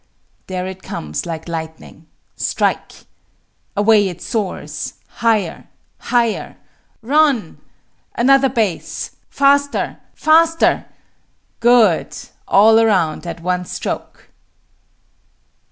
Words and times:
There 0.47 0.65
it 0.65 0.81
comes 0.81 1.27
like 1.27 1.47
lightning. 1.47 2.07
Strike! 2.35 3.05
Away 3.77 4.09
it 4.09 4.19
soars! 4.19 4.95
Higher! 5.07 5.67
Higher! 5.99 6.57
Run! 7.03 7.59
Another 8.15 8.49
base! 8.49 9.15
Faster! 9.29 9.99
Faster! 10.15 10.87
Good! 11.59 12.17
All 12.47 12.79
around 12.79 13.27
at 13.27 13.41
one 13.41 13.63
stroke! 13.65 14.29